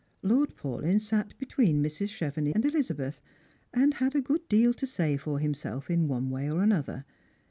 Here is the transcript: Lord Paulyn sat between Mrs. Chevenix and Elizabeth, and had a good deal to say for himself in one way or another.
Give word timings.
Lord 0.23 0.55
Paulyn 0.55 0.99
sat 0.99 1.37
between 1.37 1.83
Mrs. 1.83 2.09
Chevenix 2.09 2.55
and 2.55 2.65
Elizabeth, 2.65 3.21
and 3.71 3.93
had 3.93 4.15
a 4.15 4.19
good 4.21 4.47
deal 4.49 4.73
to 4.73 4.87
say 4.87 5.15
for 5.15 5.37
himself 5.37 5.91
in 5.91 6.07
one 6.07 6.31
way 6.31 6.49
or 6.49 6.63
another. 6.63 7.05